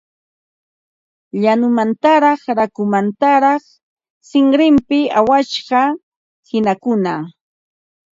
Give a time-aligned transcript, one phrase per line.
[1.41, 3.63] Llañumantaraq rakukamantaraq
[4.29, 5.81] sinrinpi awasqa
[6.45, 7.13] qinakuna